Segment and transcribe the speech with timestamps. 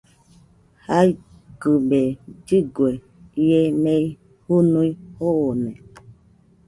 [0.85, 1.99] Jaikɨbe
[2.47, 2.87] lligue,
[3.45, 4.05] ie mei
[4.45, 5.71] jɨnui joone.